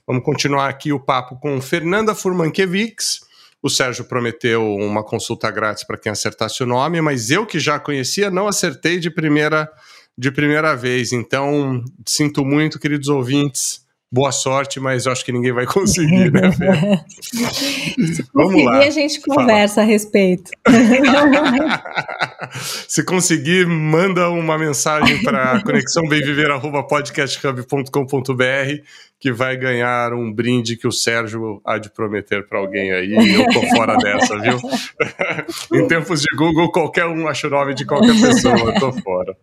[0.07, 3.19] Vamos continuar aqui o papo com Fernanda Furmankiewicz.
[3.61, 7.77] O Sérgio prometeu uma consulta grátis para quem acertasse o nome, mas eu que já
[7.77, 9.69] conhecia não acertei de primeira
[10.17, 11.11] de primeira vez.
[11.11, 13.80] Então, sinto muito, queridos ouvintes
[14.11, 16.99] boa sorte, mas acho que ninguém vai conseguir, né, Fê?
[18.13, 18.79] Se Vamos lá.
[18.79, 19.87] a gente conversa Fala.
[19.87, 20.51] a respeito.
[22.87, 25.61] Se conseguir, manda uma mensagem para
[27.61, 28.83] conexãobemviver.podcasthub.com.br
[29.19, 33.13] que vai ganhar um brinde que o Sérgio há de prometer para alguém aí.
[33.13, 34.57] Eu tô fora dessa, viu?
[35.73, 39.37] em tempos de Google, qualquer um acha o nome de qualquer pessoa, eu tô fora.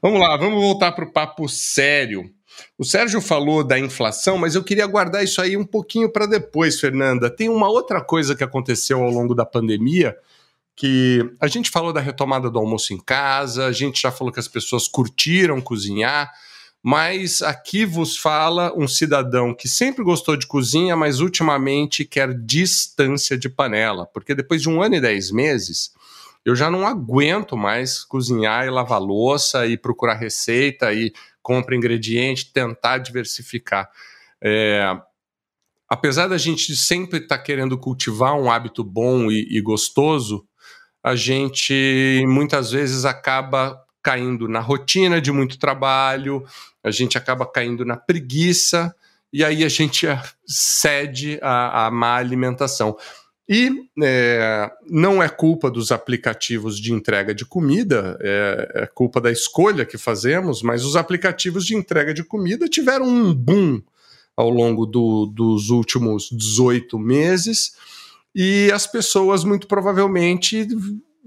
[0.00, 2.30] Vamos lá, vamos voltar para o papo sério.
[2.78, 6.78] O Sérgio falou da inflação, mas eu queria guardar isso aí um pouquinho para depois,
[6.78, 7.30] Fernanda.
[7.30, 10.16] Tem uma outra coisa que aconteceu ao longo da pandemia,
[10.74, 14.40] que a gente falou da retomada do almoço em casa, a gente já falou que
[14.40, 16.30] as pessoas curtiram cozinhar,
[16.82, 23.38] mas aqui vos fala um cidadão que sempre gostou de cozinha, mas ultimamente quer distância
[23.38, 25.92] de panela, porque depois de um ano e dez meses,
[26.44, 31.12] eu já não aguento mais cozinhar e lavar louça e procurar receita e
[31.46, 33.88] compra ingrediente, tentar diversificar.
[34.42, 35.00] É,
[35.88, 40.44] apesar da gente sempre estar tá querendo cultivar um hábito bom e, e gostoso,
[41.04, 46.44] a gente muitas vezes acaba caindo na rotina de muito trabalho,
[46.82, 48.92] a gente acaba caindo na preguiça
[49.32, 50.04] e aí a gente
[50.44, 52.96] cede à, má alimentação.
[53.48, 59.30] E é, não é culpa dos aplicativos de entrega de comida, é, é, culpa da
[59.30, 63.80] escolha que fazemos, mas os aplicativos de entrega de comida tiveram um boom
[64.36, 67.76] ao longo do, dos últimos 18 meses.
[68.34, 70.66] E as pessoas muito provavelmente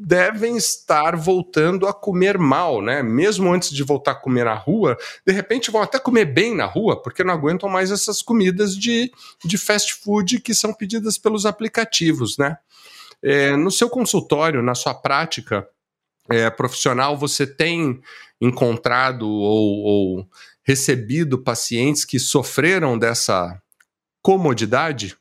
[0.02, 3.04] devem estar voltando a comer mal, né?
[3.04, 6.66] Mesmo antes de voltar a comer na rua, de repente vão até comer bem na
[6.66, 9.12] rua, porque não aguentam mais essas comidas de,
[9.44, 12.58] de fast food que são pedidas pelos aplicativos, né?
[13.22, 15.68] É, no seu consultório, na sua prática
[16.30, 18.00] é, profissional, você tem
[18.40, 20.28] encontrado ou, ou
[20.64, 23.62] recebido pacientes que sofreram dessa
[24.22, 25.18] comodidade?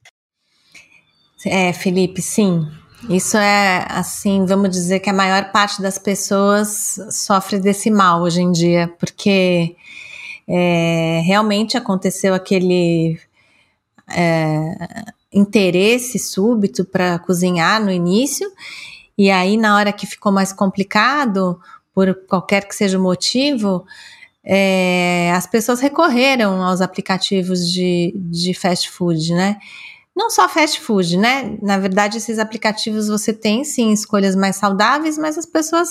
[1.44, 2.64] É, Felipe, sim.
[3.08, 8.40] Isso é assim, vamos dizer que a maior parte das pessoas sofre desse mal hoje
[8.40, 9.76] em dia, porque
[10.48, 13.20] é, realmente aconteceu aquele
[14.11, 14.74] é,
[15.32, 18.50] interesse súbito para cozinhar no início,
[19.16, 21.61] e aí na hora que ficou mais complicado,
[21.94, 23.87] por qualquer que seja o motivo,
[24.44, 29.58] é, as pessoas recorreram aos aplicativos de, de fast food, né?
[30.18, 31.57] Não só fast food, né?
[31.62, 35.90] Na verdade, esses aplicativos você tem sim escolhas mais saudáveis, mas as pessoas,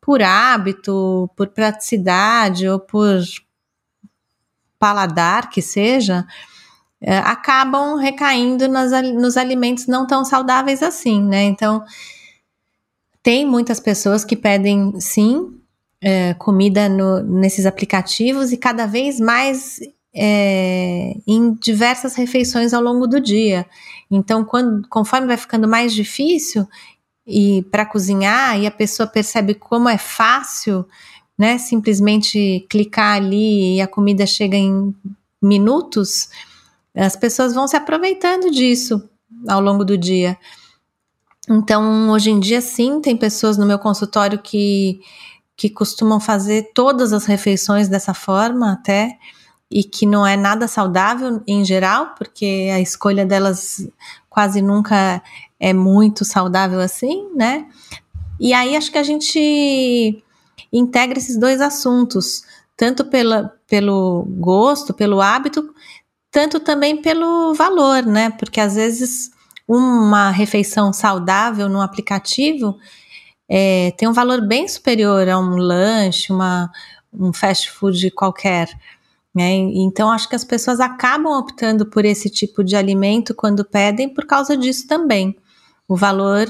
[0.00, 3.20] por hábito, por praticidade ou por
[4.76, 6.26] paladar que seja,
[7.00, 11.44] é, acabam recaindo nas, nos alimentos não tão saudáveis assim, né?
[11.44, 11.84] Então,
[13.22, 15.60] tem muitas pessoas que pedem sim
[16.00, 19.78] é, comida no, nesses aplicativos e cada vez mais
[20.14, 23.66] é, em diversas refeições ao longo do dia.
[24.10, 26.68] Então, quando, conforme vai ficando mais difícil
[27.26, 30.86] e para cozinhar e a pessoa percebe como é fácil,
[31.36, 34.94] né, simplesmente clicar ali e a comida chega em
[35.42, 36.28] minutos,
[36.94, 39.02] as pessoas vão se aproveitando disso
[39.48, 40.38] ao longo do dia.
[41.50, 45.00] Então, hoje em dia, sim, tem pessoas no meu consultório que,
[45.56, 49.18] que costumam fazer todas as refeições dessa forma, até
[49.74, 53.84] e que não é nada saudável em geral, porque a escolha delas
[54.30, 55.20] quase nunca
[55.58, 57.66] é muito saudável assim, né?
[58.38, 60.22] E aí acho que a gente
[60.72, 62.44] integra esses dois assuntos,
[62.76, 65.74] tanto pela, pelo gosto, pelo hábito,
[66.30, 68.30] tanto também pelo valor, né?
[68.30, 69.32] Porque às vezes
[69.66, 72.78] uma refeição saudável no aplicativo
[73.48, 76.70] é, tem um valor bem superior a um lanche, uma,
[77.12, 78.68] um fast food qualquer.
[79.34, 79.52] Né?
[79.52, 84.24] Então, acho que as pessoas acabam optando por esse tipo de alimento quando pedem por
[84.26, 85.36] causa disso também.
[85.88, 86.46] O valor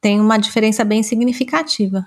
[0.00, 2.06] tem uma diferença bem significativa.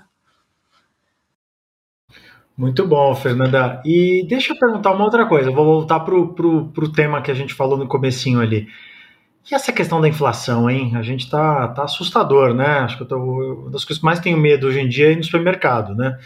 [2.56, 3.82] Muito bom, Fernanda.
[3.84, 5.50] E deixa eu perguntar uma outra coisa.
[5.50, 8.68] Eu vou voltar para o tema que a gente falou no comecinho ali.
[9.50, 10.92] E essa questão da inflação, hein?
[10.94, 12.78] A gente tá, tá assustador, né?
[12.78, 15.12] Acho que eu tô, uma das coisas que mais tenho medo hoje em dia é
[15.12, 16.18] ir no supermercado, né?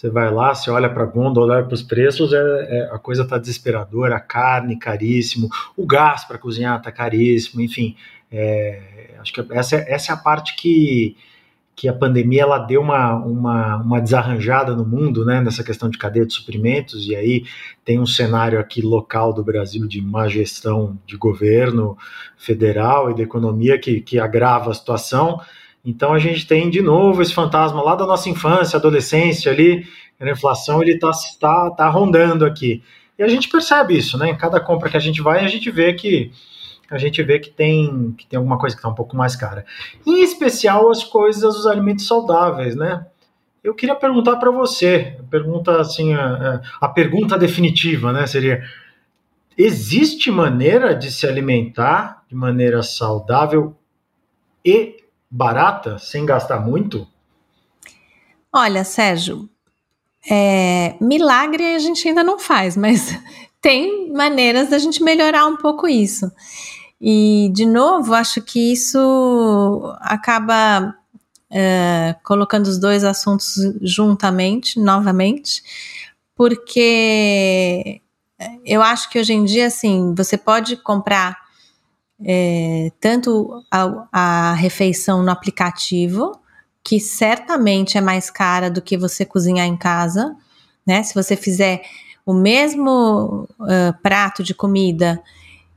[0.00, 2.98] Você vai lá, você olha para a gôndola, olha para os preços, é, é, a
[2.98, 7.94] coisa está desesperadora, a carne caríssimo, o gás para cozinhar está caríssimo, enfim.
[8.32, 11.18] É, acho que essa, essa é a parte que,
[11.76, 15.98] que a pandemia ela deu uma, uma, uma desarranjada no mundo, né, nessa questão de
[15.98, 17.44] cadeia de suprimentos, e aí
[17.84, 21.94] tem um cenário aqui local do Brasil de má gestão de governo
[22.38, 25.42] federal e da economia que, que agrava a situação,
[25.84, 29.86] então a gente tem de novo esse fantasma lá da nossa infância, adolescência ali,
[30.20, 32.82] a inflação ele está tá, tá rondando aqui.
[33.18, 34.30] E a gente percebe isso, né?
[34.30, 36.30] Em cada compra que a gente vai, a gente vê que
[36.90, 39.64] a gente vê que tem, que tem alguma coisa que está um pouco mais cara.
[40.04, 43.06] Em especial as coisas, os alimentos saudáveis, né?
[43.62, 48.26] Eu queria perguntar para você, pergunta assim, a, a pergunta definitiva, né?
[48.26, 48.64] Seria:
[49.56, 53.76] existe maneira de se alimentar de maneira saudável
[54.64, 54.96] e
[55.30, 57.06] barata, sem gastar muito?
[58.52, 59.48] Olha, Sérgio,
[60.28, 63.16] é, milagre a gente ainda não faz, mas
[63.62, 66.30] tem maneiras da gente melhorar um pouco isso.
[67.00, 70.94] E, de novo, acho que isso acaba
[71.50, 75.62] é, colocando os dois assuntos juntamente, novamente,
[76.34, 78.02] porque
[78.64, 81.36] eu acho que hoje em dia, assim, você pode comprar
[82.24, 86.38] é, tanto a, a refeição no aplicativo,
[86.82, 90.34] que certamente é mais cara do que você cozinhar em casa,
[90.86, 91.02] né?
[91.02, 91.82] Se você fizer
[92.24, 95.22] o mesmo uh, prato de comida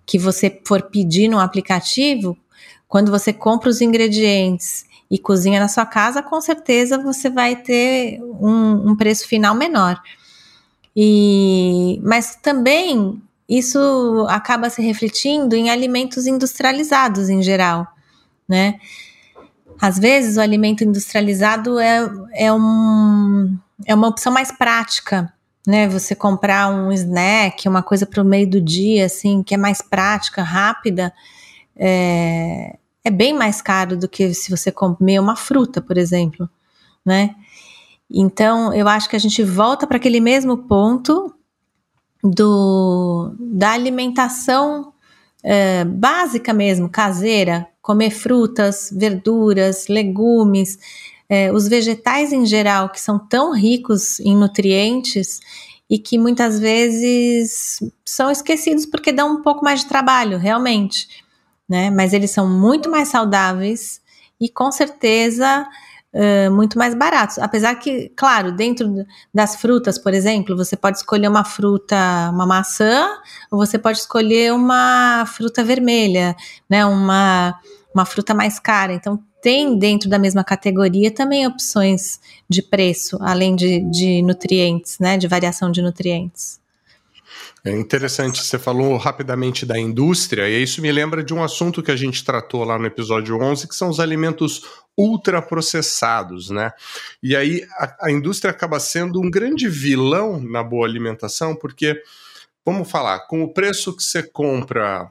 [0.06, 2.38] que você for pedir no aplicativo,
[2.88, 8.19] quando você compra os ingredientes e cozinha na sua casa, com certeza você vai ter
[8.21, 10.01] um, um preço final menor.
[10.95, 17.88] E, mas também isso acaba se refletindo em alimentos industrializados em geral,
[18.47, 18.79] né?
[19.82, 25.34] Às vezes o alimento industrializado é, é, um, é uma opção mais prática,
[25.67, 25.88] né?
[25.89, 29.82] Você comprar um snack, uma coisa para o meio do dia, assim, que é mais
[29.82, 31.13] prática, rápida,
[31.75, 36.49] é, é bem mais caro do que se você comer uma fruta, por exemplo,
[37.06, 37.36] né?
[38.10, 41.34] Então, eu acho que a gente volta para aquele mesmo ponto
[42.23, 44.93] do, da alimentação
[45.43, 50.79] é, básica mesmo, caseira, comer frutas, verduras, legumes,
[51.27, 55.41] é, os vegetais em geral, que são tão ricos em nutrientes
[55.89, 61.07] e que muitas vezes são esquecidos porque dão um pouco mais de trabalho, realmente,
[61.67, 61.89] né?
[61.89, 64.01] Mas eles são muito mais saudáveis
[64.39, 65.67] e com certeza
[66.52, 67.39] muito mais baratos.
[67.39, 71.95] Apesar que, claro, dentro das frutas, por exemplo, você pode escolher uma fruta,
[72.32, 73.10] uma maçã,
[73.52, 76.36] ou você pode escolher uma fruta vermelha,
[76.69, 76.86] né?
[76.86, 77.60] Uma,
[77.93, 78.93] uma fruta mais cara.
[78.93, 85.17] Então, tem dentro da mesma categoria também opções de preço, além de, de nutrientes, né?
[85.17, 86.62] De variação de nutrientes.
[87.65, 91.91] É interessante, você falou rapidamente da indústria, e isso me lembra de um assunto que
[91.91, 94.63] a gente tratou lá no episódio 11, que são os alimentos
[94.97, 96.73] ultraprocessados, né?
[97.21, 102.02] E aí a, a, indústria acaba sendo um grande vilão na boa alimentação, porque,
[102.65, 105.10] vamos falar, com o preço que você compra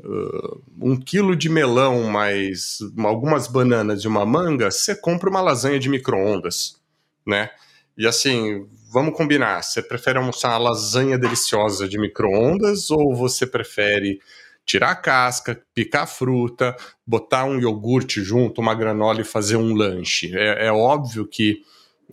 [0.00, 5.78] uh, um quilo de melão mais algumas bananas e uma manga, você compra uma lasanha
[5.78, 6.76] de micro-ondas,
[7.24, 7.50] né?
[7.96, 14.20] E assim, vamos combinar, você prefere almoçar uma lasanha deliciosa de micro-ondas ou você prefere
[14.64, 19.74] tirar a casca, picar a fruta, botar um iogurte junto, uma granola e fazer um
[19.74, 20.30] lanche.
[20.32, 21.60] É, é óbvio que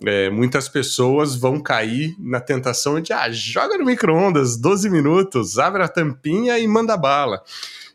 [0.04, 5.84] é, muitas pessoas vão cair na tentação de ah, joga no micro-ondas 12 minutos, abre
[5.84, 7.44] a tampinha e manda bala.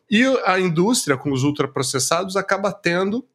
[0.10, 3.26] E a indústria com os ultraprocessados acaba tendo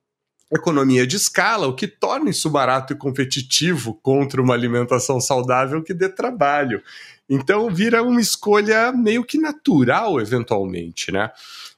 [0.53, 5.95] economia de escala, o que torna isso barato e competitivo contra uma alimentação saudável que
[5.95, 6.83] dê trabalho.
[7.29, 11.31] Então vira uma escolha meio que natural, eventualmente, né?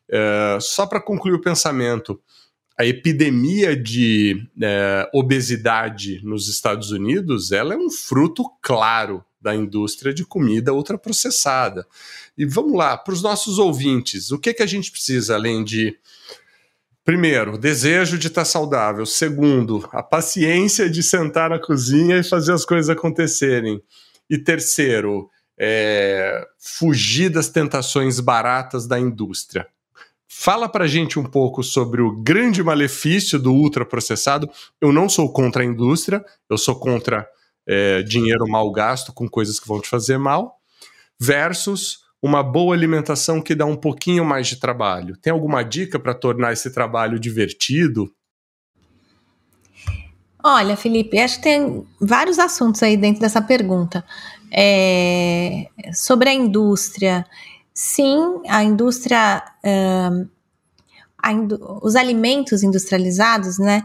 [0.09, 2.21] Uh, só para concluir o pensamento,
[2.79, 10.13] a epidemia de uh, obesidade nos Estados Unidos ela é um fruto claro da indústria
[10.13, 11.87] de comida ultraprocessada.
[12.37, 15.97] E vamos lá, para os nossos ouvintes, o que, que a gente precisa além de
[17.05, 19.05] Primeiro, desejo de estar saudável.
[19.05, 23.83] Segundo, a paciência de sentar na cozinha e fazer as coisas acontecerem.
[24.29, 25.29] E terceiro,
[25.59, 29.67] é, fugir das tentações baratas da indústria.
[30.27, 34.51] Fala pra gente um pouco sobre o grande malefício do ultraprocessado.
[34.81, 37.29] Eu não sou contra a indústria, eu sou contra
[37.67, 40.59] é, dinheiro mal gasto com coisas que vão te fazer mal,
[41.21, 45.15] versus uma boa alimentação que dá um pouquinho mais de trabalho.
[45.15, 48.11] Tem alguma dica para tornar esse trabalho divertido?
[50.43, 54.03] Olha, Felipe, acho que tem vários assuntos aí dentro dessa pergunta.
[54.51, 57.27] É, sobre a indústria,
[57.75, 60.27] sim, a indústria, uh,
[61.19, 63.83] a indú os alimentos industrializados, né,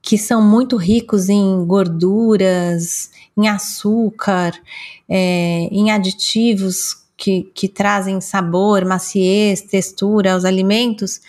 [0.00, 4.58] que são muito ricos em gorduras, em açúcar,
[5.06, 11.20] é, em aditivos que, que trazem sabor, maciez, textura aos alimentos,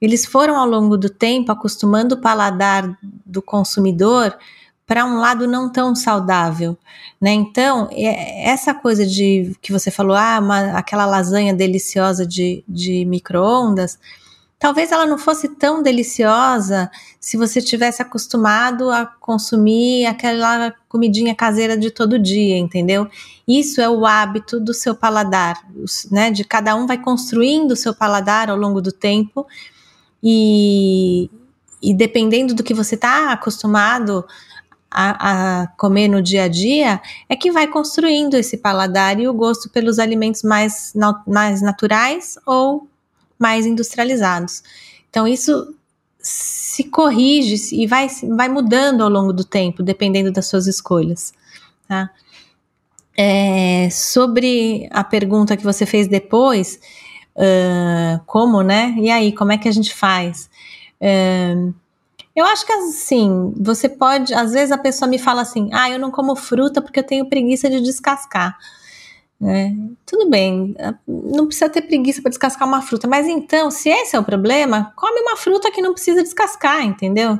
[0.00, 4.34] eles foram ao longo do tempo acostumando o paladar do consumidor
[4.86, 6.76] para um lado não tão saudável,
[7.20, 7.32] né?
[7.32, 13.04] Então, é, essa coisa de que você falou, ah, uma, aquela lasanha deliciosa de, de
[13.04, 13.98] micro-ondas,
[14.58, 16.90] talvez ela não fosse tão deliciosa
[17.20, 23.08] se você tivesse acostumado a consumir aquela comidinha caseira de todo dia, entendeu?
[23.46, 25.62] Isso é o hábito do seu paladar,
[26.10, 26.30] né?
[26.30, 29.46] De cada um vai construindo o seu paladar ao longo do tempo
[30.22, 31.30] e,
[31.82, 34.24] e dependendo do que você está acostumado
[34.90, 39.34] a, a, comer no dia a dia, é que vai construindo esse paladar e o
[39.34, 40.94] gosto pelos alimentos mais,
[41.26, 42.88] mais naturais ou
[43.38, 44.62] mais industrializados.
[45.10, 45.74] Então, isso
[46.18, 51.32] se corrige e vai, vai mudando ao longo do tempo, dependendo das suas escolhas.
[51.86, 52.10] Tá?
[53.16, 56.80] É, sobre a pergunta que você fez depois,
[57.36, 58.94] uh, como, né?
[58.98, 60.48] E aí, como é que a gente faz?
[61.00, 61.74] Uh,
[62.34, 65.98] eu acho que assim, você pode, às vezes a pessoa me fala assim, ah, eu
[65.98, 68.58] não como fruta porque eu tenho preguiça de descascar.
[69.42, 69.70] É,
[70.06, 70.74] tudo bem,
[71.06, 74.92] não precisa ter preguiça para descascar uma fruta, mas então, se esse é o problema,
[74.96, 77.38] come uma fruta que não precisa descascar, entendeu?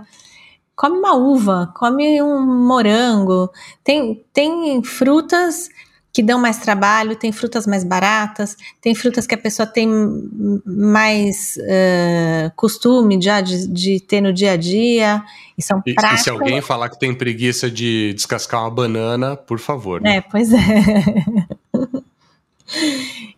[0.76, 3.48] Come uma uva, come um morango.
[3.84, 5.68] Tem, tem frutas
[6.12, 9.88] que dão mais trabalho, tem frutas mais baratas, tem frutas que a pessoa tem
[10.64, 15.24] mais uh, costume já de, de, ter no dia a dia
[15.58, 16.20] e são e, práticas.
[16.20, 20.00] E se alguém falar que tem preguiça de descascar uma banana, por favor.
[20.00, 20.16] Né?
[20.16, 20.58] É, pois é.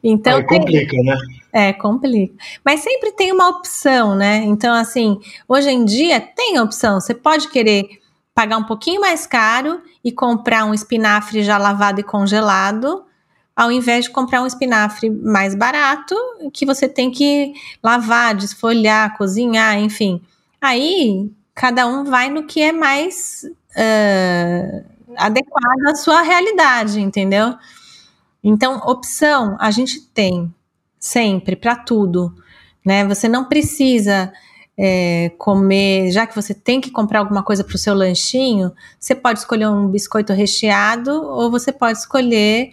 [0.03, 1.16] então Aí complica, né?
[1.53, 2.34] É, complica.
[2.64, 4.37] Mas sempre tem uma opção, né?
[4.45, 5.18] Então, assim,
[5.49, 7.01] hoje em dia tem opção.
[7.01, 7.89] Você pode querer
[8.34, 13.03] pagar um pouquinho mais caro e comprar um espinafre já lavado e congelado,
[13.57, 16.14] ao invés de comprar um espinafre mais barato,
[16.53, 20.20] que você tem que lavar, desfolhar, cozinhar, enfim.
[20.61, 24.84] Aí, cada um vai no que é mais uh,
[25.16, 27.55] adequado à sua realidade, entendeu?
[28.49, 30.55] Então, opção a gente tem
[31.01, 32.32] sempre para tudo,
[32.84, 33.05] né?
[33.05, 34.32] Você não precisa
[34.78, 38.70] é, comer, já que você tem que comprar alguma coisa para o seu lanchinho,
[39.01, 42.70] você pode escolher um biscoito recheado ou você pode escolher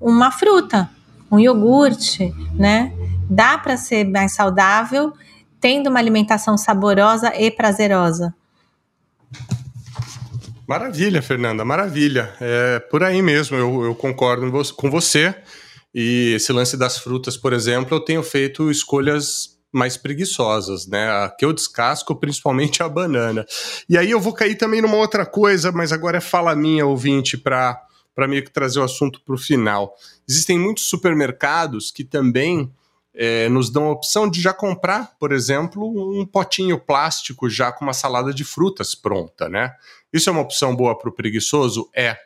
[0.00, 0.88] uma fruta,
[1.28, 2.92] um iogurte, né?
[3.28, 5.12] Dá para ser mais saudável,
[5.60, 8.32] tendo uma alimentação saborosa e prazerosa.
[10.70, 12.32] Maravilha, Fernanda, maravilha.
[12.40, 15.34] É por aí mesmo, eu, eu concordo com você.
[15.92, 21.10] E esse lance das frutas, por exemplo, eu tenho feito escolhas mais preguiçosas, né?
[21.10, 23.44] A que eu descasco, principalmente a banana.
[23.88, 27.36] E aí eu vou cair também numa outra coisa, mas agora é fala minha, ouvinte,
[27.36, 27.76] para
[28.14, 29.94] para meio que trazer o assunto para o final.
[30.28, 32.70] Existem muitos supermercados que também
[33.14, 35.84] é, nos dão a opção de já comprar, por exemplo,
[36.20, 39.74] um potinho plástico já com uma salada de frutas pronta, né?
[40.12, 41.88] Isso é uma opção boa para o preguiçoso?
[41.94, 42.16] É.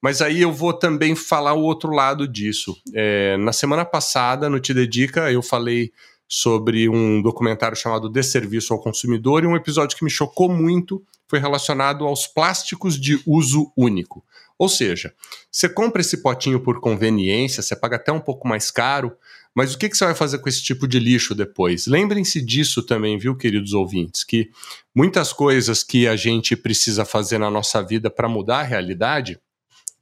[0.00, 2.76] Mas aí eu vou também falar o outro lado disso.
[2.94, 5.92] É, na semana passada, no Te Dedica, eu falei
[6.28, 11.38] sobre um documentário chamado Desserviço ao Consumidor, e um episódio que me chocou muito foi
[11.38, 14.24] relacionado aos plásticos de uso único.
[14.58, 15.14] Ou seja,
[15.50, 19.16] você compra esse potinho por conveniência, você paga até um pouco mais caro,
[19.58, 21.88] mas o que, que você vai fazer com esse tipo de lixo depois?
[21.88, 24.52] Lembrem-se disso também, viu, queridos ouvintes, que
[24.94, 29.36] muitas coisas que a gente precisa fazer na nossa vida para mudar a realidade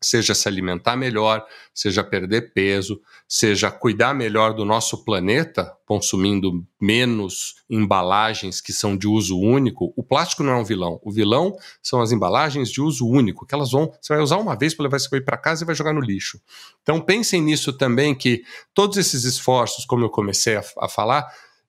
[0.07, 1.45] seja se alimentar melhor,
[1.75, 9.09] seja perder peso, seja cuidar melhor do nosso planeta, consumindo menos embalagens que são de
[9.09, 9.93] uso único.
[9.97, 11.01] O plástico não é um vilão.
[11.03, 14.57] O vilão são as embalagens de uso único, que elas vão, você vai usar uma
[14.57, 16.41] vez para levar coisa para casa e vai jogar no lixo.
[16.83, 18.43] Então pensem nisso também que
[18.73, 21.27] todos esses esforços, como eu comecei a, a falar,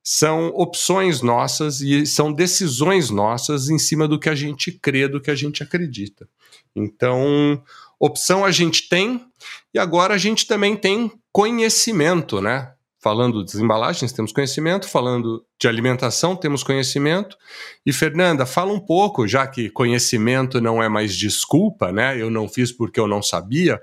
[0.09, 5.19] são opções nossas e são decisões nossas em cima do que a gente crê, do
[5.19, 6.29] que a gente acredita.
[6.73, 7.61] Então,
[7.99, 9.25] Opção a gente tem
[9.73, 12.73] e agora a gente também tem conhecimento, né?
[12.99, 17.37] Falando das embalagens, temos conhecimento, falando de alimentação, temos conhecimento.
[17.85, 22.19] E Fernanda, fala um pouco, já que conhecimento não é mais desculpa, né?
[22.19, 23.79] Eu não fiz porque eu não sabia.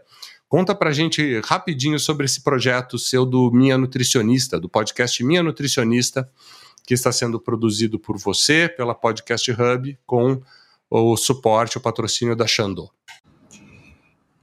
[0.48, 6.30] Conta pra gente rapidinho sobre esse projeto seu do Minha Nutricionista, do podcast Minha Nutricionista,
[6.86, 10.40] que está sendo produzido por você, pela Podcast Hub, com
[10.90, 12.90] o suporte, o patrocínio da Xandô.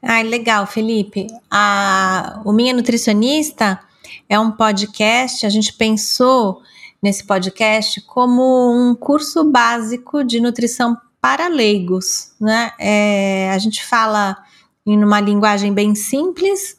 [0.02, 1.28] Ai, legal, Felipe.
[1.50, 3.80] A, o Minha Nutricionista
[4.28, 6.62] é um podcast, a gente pensou
[7.02, 8.42] nesse podcast como
[8.74, 12.72] um curso básico de nutrição para leigos, né?
[12.80, 14.36] É, a gente fala
[14.86, 16.78] em uma linguagem bem simples,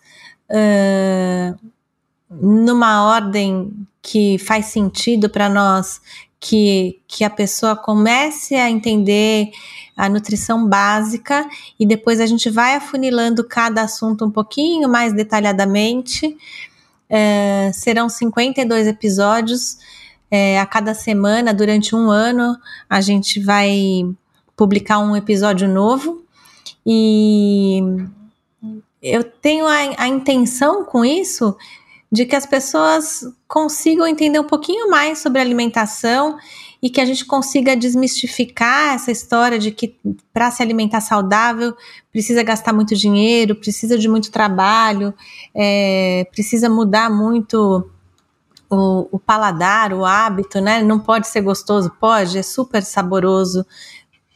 [0.50, 1.58] uh,
[2.28, 3.70] numa ordem
[4.00, 6.00] que faz sentido para nós,
[6.43, 9.53] que, que a pessoa comece a entender
[9.97, 16.36] a nutrição básica e depois a gente vai afunilando cada assunto um pouquinho mais detalhadamente.
[17.09, 19.78] É, serão 52 episódios
[20.28, 22.59] é, a cada semana, durante um ano,
[22.90, 24.03] a gente vai
[24.57, 26.24] publicar um episódio novo.
[26.84, 27.80] E
[29.01, 31.57] eu tenho a, a intenção com isso
[32.12, 36.36] de que as pessoas consigam entender um pouquinho mais sobre alimentação
[36.82, 39.96] e que a gente consiga desmistificar essa história de que
[40.30, 41.74] para se alimentar saudável
[42.10, 45.14] precisa gastar muito dinheiro, precisa de muito trabalho,
[45.54, 47.90] é, precisa mudar muito
[48.68, 50.82] o, o, paladar, o hábito, né?
[50.82, 53.64] Não pode ser gostoso, pode, é super saboroso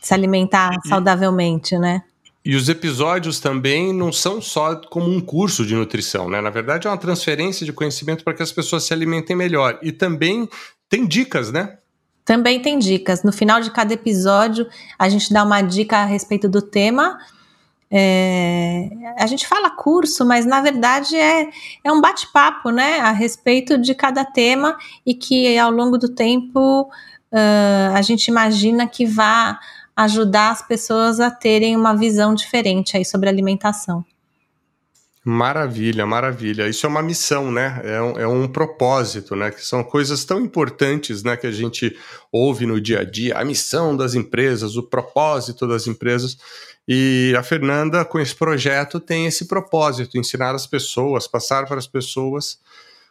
[0.01, 2.03] se alimentar saudavelmente, né?
[2.47, 6.41] E os episódios também não são só como um curso de nutrição, né?
[6.41, 9.81] Na verdade, é uma transferência de conhecimento para que as pessoas se alimentem melhor.
[9.83, 10.49] E também
[10.89, 11.77] tem dicas, né?
[12.25, 13.25] Também tem dicas.
[13.25, 14.65] No final de cada episódio,
[14.97, 17.19] a gente dá uma dica a respeito do tema.
[17.91, 21.51] É, a gente fala curso, mas na verdade é,
[21.83, 23.01] é um bate-papo, né?
[23.01, 28.87] A respeito de cada tema e que ao longo do tempo uh, a gente imagina
[28.87, 29.59] que vá
[29.97, 34.05] ajudar as pessoas a terem uma visão diferente aí sobre alimentação.
[35.29, 36.69] Maravilha, maravilha.
[36.69, 37.81] Isso é uma missão, né?
[37.83, 39.51] É um, é um, propósito, né?
[39.51, 41.37] Que são coisas tão importantes, né?
[41.37, 41.99] Que a gente
[42.31, 43.37] ouve no dia a dia.
[43.37, 46.39] A missão das empresas, o propósito das empresas.
[46.87, 51.89] E a Fernanda, com esse projeto, tem esse propósito: ensinar as pessoas, passar para as
[51.89, 52.61] pessoas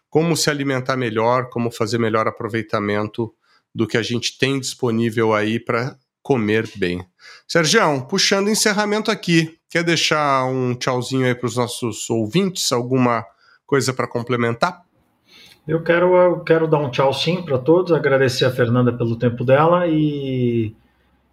[0.10, 3.34] como se alimentar melhor, como fazer melhor aproveitamento
[3.76, 7.05] do que a gente tem disponível aí para comer bem.
[7.47, 12.71] Sergião, puxando o encerramento aqui, quer deixar um tchauzinho aí para os nossos ouvintes?
[12.71, 13.23] Alguma
[13.63, 14.82] coisa para complementar?
[15.67, 19.43] Eu quero, eu quero dar um tchau sim para todos, agradecer a Fernanda pelo tempo
[19.43, 20.76] dela e,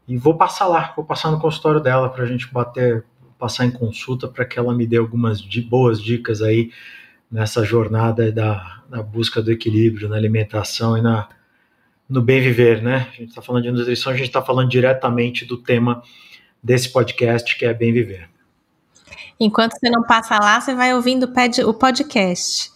[0.07, 3.03] e vou passar lá, vou passar no consultório dela para a gente bater,
[3.38, 6.70] passar em consulta para que ela me dê algumas boas dicas aí
[7.30, 11.30] nessa jornada da, da busca do equilíbrio na alimentação e na,
[12.13, 13.09] no bem viver, né?
[13.11, 16.03] A gente está falando de nutrição, a gente está falando diretamente do tema
[16.63, 18.29] desse podcast, que é bem viver.
[19.41, 21.25] Enquanto você não passa lá, você vai ouvindo
[21.67, 22.72] o podcast.